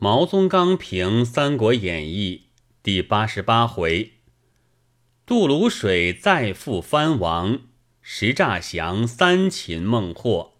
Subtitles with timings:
[0.00, 2.44] 毛宗刚评《三国演义》
[2.84, 4.12] 第八十八回：
[5.26, 7.62] 渡泸水再赴藩王，
[8.00, 10.52] 石诈降三秦孟获。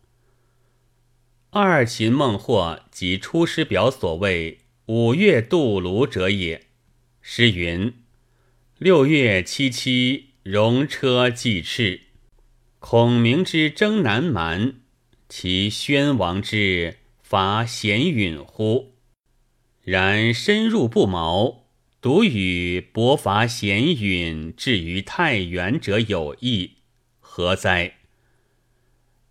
[1.50, 6.66] 二秦孟获即《出师表》所谓“五月渡泸”者也。
[7.20, 7.94] 诗云
[8.78, 12.00] ：“六月七七，戎车既赤。
[12.80, 14.80] 孔明之征南蛮，
[15.28, 18.94] 其宣王之伐咸允乎？”
[19.90, 21.64] 然深入不毛，
[22.02, 26.72] 独与伯伐贤允至于太原者有异，
[27.20, 27.96] 何哉？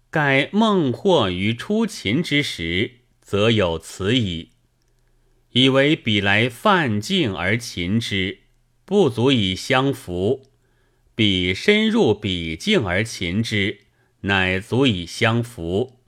[0.09, 4.49] 盖孟获于出秦之时，则有此矣。
[5.51, 8.39] 以为彼来犯境而秦之，
[8.83, 10.41] 不足以相符；
[11.13, 13.81] 彼深入彼境而秦之，
[14.21, 15.99] 乃足以相符。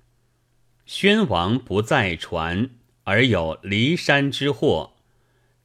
[0.87, 2.71] 宣王不再传。
[3.09, 4.93] 而有骊山之祸，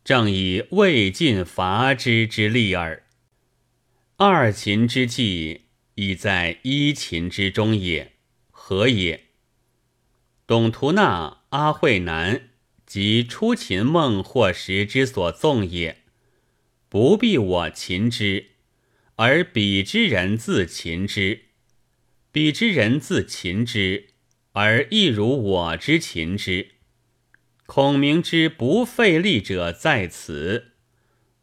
[0.02, 3.02] 正以魏晋伐之之利耳。
[4.16, 8.12] 二秦之计，已在一秦之中也。
[8.50, 9.24] 何也？
[10.46, 12.48] 董荼纳、阿惠南
[12.86, 15.98] 及出秦孟获时之所纵也。
[16.88, 18.52] 不必我秦之，
[19.16, 21.40] 而彼之人自秦之；
[22.32, 24.06] 彼之人自秦之，
[24.52, 26.73] 而亦如我之秦之。
[27.66, 30.72] 孔明之不费力者在此，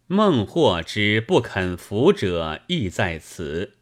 [0.05, 3.77] 孟获之不肯服者亦在此。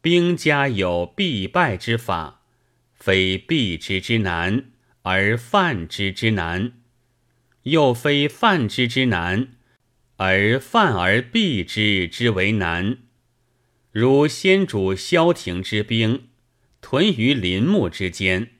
[0.00, 2.42] 兵家有必败之法，
[2.94, 4.70] 非避之之难，
[5.02, 6.72] 而犯之之难；
[7.64, 9.48] 又非犯之之难，
[10.16, 12.98] 而犯而避之之为难。
[13.90, 16.28] 如先主萧亭之兵，
[16.80, 18.50] 屯于林木之间。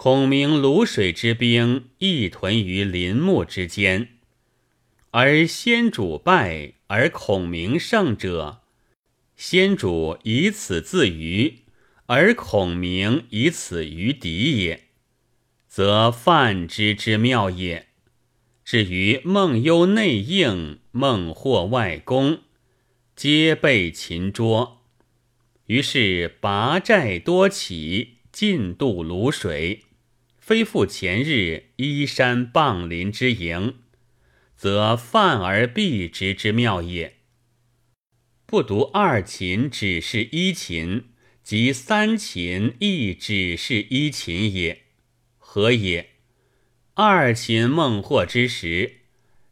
[0.00, 4.10] 孔明泸水之兵亦屯于林木之间，
[5.10, 8.60] 而先主败而孔明胜者，
[9.34, 11.62] 先主以此自娱，
[12.06, 14.84] 而孔明以此娱敌也，
[15.66, 17.88] 则犯之之妙也。
[18.64, 22.42] 至于孟优内应，孟获外攻，
[23.16, 24.84] 皆被擒捉，
[25.66, 29.82] 于是拔寨多起，进渡泸水。
[30.48, 33.80] 非复前日依山傍林之营，
[34.56, 37.18] 则犯而必之之妙也。
[38.46, 41.10] 不独二秦只是一秦，
[41.42, 44.84] 即三秦亦只是一秦也。
[45.36, 46.12] 何也？
[46.94, 49.00] 二秦孟获之时，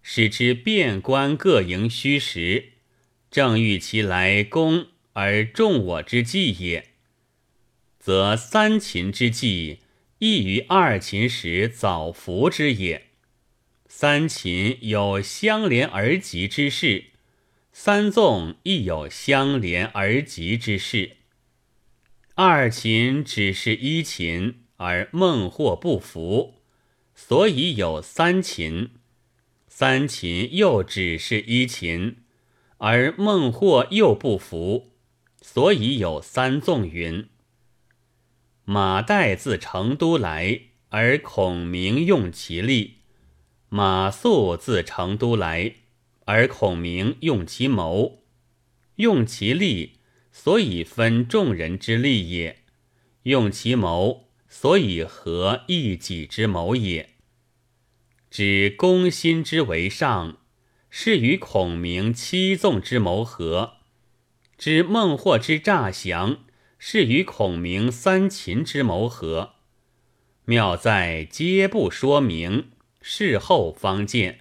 [0.00, 2.70] 使之遍观各营虚实，
[3.30, 6.92] 正欲其来攻而中我之计也。
[7.98, 9.80] 则三秦之计。
[10.18, 13.08] 亦于二秦时早服之也。
[13.86, 17.06] 三秦有相连而及之势，
[17.72, 21.16] 三纵亦有相连而及之势。
[22.34, 26.54] 二秦只是一秦，而孟获不服，
[27.14, 28.90] 所以有三秦；
[29.68, 32.16] 三秦又只是一秦，
[32.78, 34.90] 而孟获又不服，
[35.40, 37.28] 所以有三纵云。
[38.68, 42.94] 马岱自成都来，而孔明用其力；
[43.68, 45.76] 马谡自成都来，
[46.24, 48.24] 而孔明用其谋。
[48.96, 50.00] 用其力，
[50.32, 52.56] 所以分众人之力也；
[53.22, 57.10] 用其谋，所以合一己之谋也。
[58.28, 60.38] 指攻心之为上，
[60.90, 63.76] 是与孔明七纵之谋合；
[64.58, 66.38] 知孟获之诈降。
[66.78, 69.54] 是与孔明三秦之谋合，
[70.44, 72.70] 妙在皆不说明，
[73.00, 74.40] 事后方见。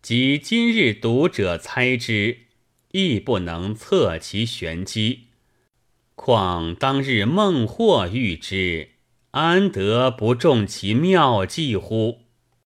[0.00, 2.46] 即今日读者猜之，
[2.92, 5.26] 亦不能测其玄机。
[6.14, 8.90] 况当日孟获遇之，
[9.32, 12.29] 安得不中其妙计乎？